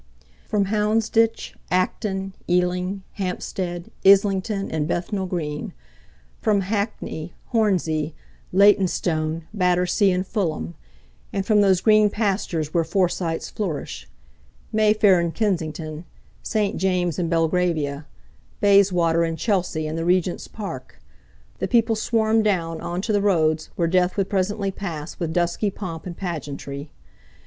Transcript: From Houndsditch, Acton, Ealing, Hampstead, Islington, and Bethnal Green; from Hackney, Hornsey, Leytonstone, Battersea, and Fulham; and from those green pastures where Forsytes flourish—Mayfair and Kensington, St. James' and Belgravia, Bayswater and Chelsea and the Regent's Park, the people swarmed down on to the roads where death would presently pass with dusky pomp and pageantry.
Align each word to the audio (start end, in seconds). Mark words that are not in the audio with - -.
From 0.47 0.65
Houndsditch, 0.65 1.55
Acton, 1.69 2.33
Ealing, 2.49 3.03
Hampstead, 3.19 3.91
Islington, 4.03 4.71
and 4.71 4.87
Bethnal 4.87 5.27
Green; 5.27 5.73
from 6.41 6.61
Hackney, 6.61 7.35
Hornsey, 7.53 8.15
Leytonstone, 8.51 9.43
Battersea, 9.53 10.11
and 10.11 10.25
Fulham; 10.25 10.73
and 11.31 11.45
from 11.45 11.61
those 11.61 11.81
green 11.81 12.09
pastures 12.09 12.73
where 12.73 12.83
Forsytes 12.83 13.51
flourish—Mayfair 13.51 15.19
and 15.19 15.35
Kensington, 15.35 16.05
St. 16.41 16.77
James' 16.77 17.19
and 17.19 17.29
Belgravia, 17.29 18.07
Bayswater 18.59 19.23
and 19.23 19.37
Chelsea 19.37 19.85
and 19.85 19.99
the 19.99 20.03
Regent's 20.03 20.47
Park, 20.47 20.99
the 21.59 21.67
people 21.67 21.95
swarmed 21.95 22.43
down 22.43 22.81
on 22.81 23.01
to 23.03 23.13
the 23.13 23.21
roads 23.21 23.69
where 23.75 23.87
death 23.87 24.17
would 24.17 24.31
presently 24.31 24.71
pass 24.71 25.19
with 25.19 25.31
dusky 25.31 25.69
pomp 25.69 26.07
and 26.07 26.17
pageantry. 26.17 26.89